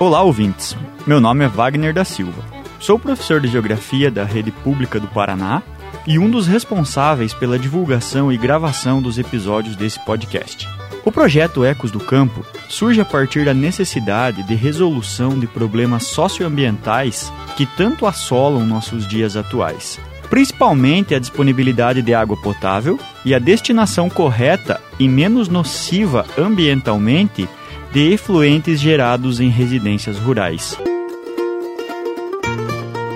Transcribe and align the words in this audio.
Olá, 0.00 0.22
ouvintes. 0.22 0.74
Meu 1.06 1.20
nome 1.20 1.44
é 1.44 1.48
Wagner 1.48 1.92
da 1.92 2.06
Silva. 2.06 2.42
Sou 2.80 2.98
professor 2.98 3.38
de 3.38 3.48
Geografia 3.48 4.10
da 4.10 4.24
Rede 4.24 4.50
Pública 4.50 4.98
do 4.98 5.06
Paraná 5.06 5.62
e 6.06 6.18
um 6.18 6.30
dos 6.30 6.46
responsáveis 6.46 7.34
pela 7.34 7.58
divulgação 7.58 8.32
e 8.32 8.38
gravação 8.38 9.02
dos 9.02 9.18
episódios 9.18 9.76
desse 9.76 10.02
podcast. 10.06 10.66
O 11.04 11.12
projeto 11.12 11.66
Ecos 11.66 11.90
do 11.90 12.00
Campo 12.00 12.42
surge 12.66 12.98
a 12.98 13.04
partir 13.04 13.44
da 13.44 13.52
necessidade 13.52 14.42
de 14.42 14.54
resolução 14.54 15.38
de 15.38 15.46
problemas 15.46 16.04
socioambientais 16.04 17.30
que 17.54 17.66
tanto 17.66 18.06
assolam 18.06 18.64
nossos 18.64 19.06
dias 19.06 19.36
atuais, 19.36 20.00
principalmente 20.30 21.14
a 21.14 21.18
disponibilidade 21.18 22.00
de 22.00 22.14
água 22.14 22.40
potável 22.40 22.98
e 23.22 23.34
a 23.34 23.38
destinação 23.38 24.08
correta 24.08 24.80
e 24.98 25.06
menos 25.06 25.46
nociva 25.46 26.24
ambientalmente 26.38 27.46
de 27.92 28.12
efluentes 28.12 28.80
gerados 28.80 29.40
em 29.40 29.48
residências 29.48 30.16
rurais. 30.16 30.78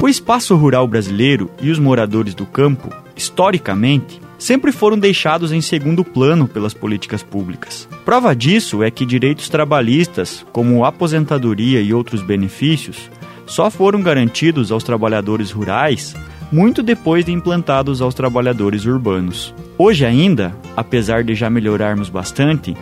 O 0.00 0.08
espaço 0.08 0.54
rural 0.56 0.86
brasileiro 0.86 1.50
e 1.60 1.70
os 1.70 1.78
moradores 1.78 2.34
do 2.34 2.44
campo, 2.44 2.88
historicamente, 3.16 4.20
sempre 4.38 4.70
foram 4.70 4.98
deixados 4.98 5.52
em 5.52 5.60
segundo 5.60 6.04
plano 6.04 6.46
pelas 6.46 6.74
políticas 6.74 7.22
públicas. 7.22 7.88
Prova 8.04 8.36
disso 8.36 8.82
é 8.82 8.90
que 8.90 9.06
direitos 9.06 9.48
trabalhistas, 9.48 10.44
como 10.52 10.84
aposentadoria 10.84 11.80
e 11.80 11.92
outros 11.92 12.22
benefícios, 12.22 13.10
só 13.46 13.70
foram 13.70 14.02
garantidos 14.02 14.70
aos 14.70 14.84
trabalhadores 14.84 15.50
rurais 15.50 16.14
muito 16.50 16.82
depois 16.82 17.24
de 17.24 17.32
implantados 17.32 18.00
aos 18.00 18.14
trabalhadores 18.14 18.84
urbanos. 18.84 19.54
Hoje 19.76 20.04
ainda, 20.04 20.54
apesar 20.76 21.22
de 21.22 21.34
já 21.34 21.50
melhorarmos 21.50 22.08
bastante, 22.08 22.76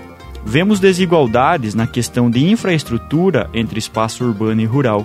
vemos 0.47 0.79
desigualdades 0.79 1.75
na 1.75 1.89
questão 1.89 2.31
de 2.31 2.49
infraestrutura 2.49 3.51
entre 3.53 3.81
espaço 3.81 4.25
urbano 4.25 4.61
e 4.61 4.65
rural. 4.65 5.05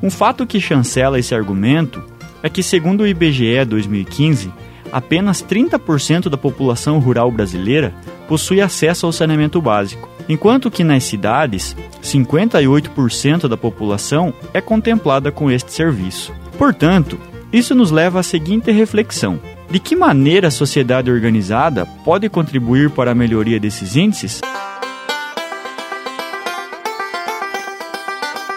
Um 0.00 0.08
fato 0.08 0.46
que 0.46 0.60
chancela 0.60 1.18
esse 1.18 1.34
argumento 1.34 2.00
é 2.44 2.48
que, 2.48 2.62
segundo 2.62 3.00
o 3.00 3.06
IBGE 3.06 3.64
2015, 3.64 4.52
apenas 4.92 5.42
30% 5.42 6.28
da 6.28 6.36
população 6.36 7.00
rural 7.00 7.28
brasileira 7.32 7.92
possui 8.28 8.60
acesso 8.60 9.04
ao 9.04 9.12
saneamento 9.12 9.60
básico, 9.60 10.08
enquanto 10.28 10.70
que 10.70 10.84
nas 10.84 11.02
cidades, 11.02 11.76
58% 12.00 13.48
da 13.48 13.56
população 13.56 14.32
é 14.54 14.60
contemplada 14.60 15.32
com 15.32 15.50
este 15.50 15.72
serviço. 15.72 16.32
Portanto, 16.56 17.18
isso 17.52 17.74
nos 17.74 17.90
leva 17.90 18.20
à 18.20 18.22
seguinte 18.22 18.70
reflexão: 18.70 19.40
de 19.70 19.78
que 19.78 19.94
maneira 19.94 20.48
a 20.48 20.50
sociedade 20.50 21.10
organizada 21.10 21.84
pode 22.04 22.28
contribuir 22.28 22.90
para 22.90 23.10
a 23.10 23.14
melhoria 23.14 23.60
desses 23.60 23.96
índices? 23.96 24.40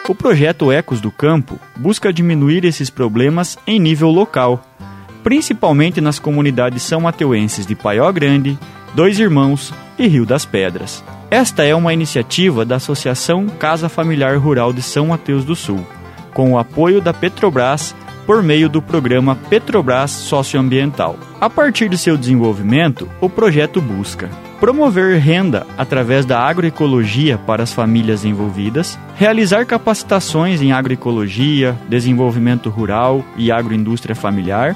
O 0.07 0.15
projeto 0.15 0.71
Ecos 0.71 0.99
do 0.99 1.11
Campo 1.11 1.59
busca 1.75 2.11
diminuir 2.11 2.65
esses 2.65 2.89
problemas 2.89 3.57
em 3.67 3.79
nível 3.79 4.09
local, 4.09 4.61
principalmente 5.23 6.01
nas 6.01 6.19
comunidades 6.19 6.83
são 6.83 7.01
mateuenses 7.01 7.65
de 7.65 7.75
Paió 7.75 8.11
Grande, 8.11 8.57
Dois 8.93 9.19
Irmãos 9.19 9.73
e 9.97 10.07
Rio 10.07 10.25
das 10.25 10.45
Pedras. 10.45 11.03
Esta 11.29 11.63
é 11.63 11.73
uma 11.73 11.93
iniciativa 11.93 12.65
da 12.65 12.75
Associação 12.75 13.47
Casa 13.47 13.87
Familiar 13.87 14.37
Rural 14.37 14.73
de 14.73 14.81
São 14.81 15.07
Mateus 15.07 15.45
do 15.45 15.55
Sul, 15.55 15.85
com 16.33 16.53
o 16.53 16.57
apoio 16.57 16.99
da 16.99 17.13
Petrobras 17.13 17.95
por 18.25 18.44
meio 18.44 18.69
do 18.69 18.81
programa 18.81 19.36
Petrobras 19.36 20.11
Socioambiental. 20.11 21.17
A 21.39 21.50
partir 21.50 21.89
de 21.89 21.97
seu 21.97 22.17
desenvolvimento, 22.17 23.09
o 23.19 23.30
projeto 23.30 23.81
busca 23.81 24.30
promover 24.61 25.17
renda 25.17 25.66
através 25.75 26.23
da 26.23 26.39
agroecologia 26.39 27.35
para 27.35 27.63
as 27.63 27.73
famílias 27.73 28.23
envolvidas, 28.23 28.97
realizar 29.16 29.66
capacitações 29.66 30.62
em 30.62 30.72
agroecologia, 30.72 31.75
desenvolvimento 31.90 32.69
rural 32.69 33.25
e 33.35 33.51
agroindústria 33.51 34.16
familiar, 34.16 34.75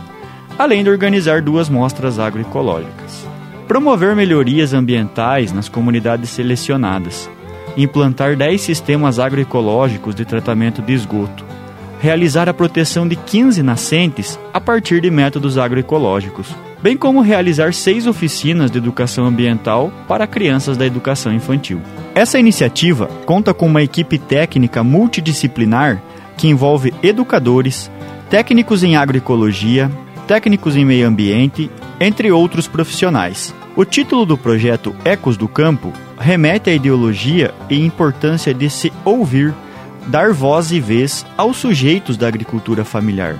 além 0.57 0.83
de 0.83 0.89
organizar 0.89 1.39
duas 1.39 1.69
mostras 1.69 2.17
agroecológicas. 2.17 3.27
Promover 3.67 4.15
melhorias 4.15 4.73
ambientais 4.73 5.53
nas 5.53 5.69
comunidades 5.69 6.31
selecionadas, 6.31 7.29
implantar 7.77 8.35
10 8.35 8.59
sistemas 8.59 9.19
agroecológicos 9.19 10.15
de 10.15 10.25
tratamento 10.25 10.81
de 10.81 10.93
esgoto, 10.93 11.45
realizar 11.99 12.47
a 12.49 12.53
proteção 12.53 13.07
de 13.07 13.15
15 13.15 13.61
nascentes 13.63 14.39
a 14.53 14.59
partir 14.59 15.01
de 15.01 15.09
métodos 15.09 15.57
agroecológicos, 15.57 16.47
bem 16.81 16.95
como 16.95 17.21
realizar 17.21 17.73
seis 17.73 18.05
oficinas 18.05 18.69
de 18.69 18.77
educação 18.77 19.25
ambiental 19.25 19.91
para 20.07 20.27
crianças 20.27 20.77
da 20.77 20.85
educação 20.85 21.33
infantil. 21.33 21.81
Essa 22.13 22.39
iniciativa 22.39 23.07
conta 23.25 23.53
com 23.53 23.65
uma 23.67 23.81
equipe 23.81 24.17
técnica 24.17 24.83
multidisciplinar 24.83 26.01
que 26.37 26.47
envolve 26.47 26.93
educadores, 27.01 27.89
técnicos 28.29 28.83
em 28.83 28.95
agroecologia, 28.95 29.89
técnicos 30.27 30.75
em 30.75 30.85
meio 30.85 31.07
ambiente, 31.07 31.69
entre 31.99 32.31
outros 32.31 32.67
profissionais. 32.67 33.53
O 33.75 33.83
título 33.83 34.25
do 34.25 34.37
projeto 34.37 34.95
Ecos 35.03 35.37
do 35.37 35.47
Campo 35.47 35.91
remete 36.17 36.69
à 36.69 36.73
ideologia 36.73 37.53
e 37.69 37.83
importância 37.85 38.53
de 38.53 38.69
se 38.69 38.91
ouvir, 39.03 39.53
dar 40.07 40.31
voz 40.33 40.71
e 40.71 40.79
vez 40.79 41.25
aos 41.37 41.57
sujeitos 41.57 42.17
da 42.17 42.27
agricultura 42.27 42.85
familiar 42.85 43.37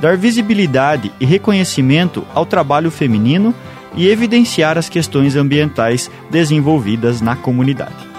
dar 0.00 0.16
visibilidade 0.16 1.12
e 1.20 1.26
reconhecimento 1.26 2.26
ao 2.34 2.46
trabalho 2.46 2.90
feminino 2.90 3.54
e 3.94 4.08
evidenciar 4.08 4.78
as 4.78 4.88
questões 4.88 5.36
ambientais 5.36 6.10
desenvolvidas 6.30 7.20
na 7.20 7.36
comunidade. 7.36 8.09